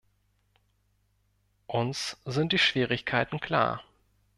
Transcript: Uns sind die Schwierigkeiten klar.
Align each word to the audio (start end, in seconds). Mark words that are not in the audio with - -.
Uns 1.67 2.17
sind 2.25 2.53
die 2.53 2.57
Schwierigkeiten 2.57 3.39
klar. 3.39 3.83